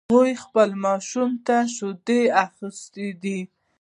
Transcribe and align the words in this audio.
هغې 0.13 0.33
خپل 0.43 0.69
ماشوم 0.85 1.31
ته 1.45 1.57
شیدي 1.75 2.21
ده 2.29 2.33
اخیستی 2.45 3.07
ده 3.21 3.37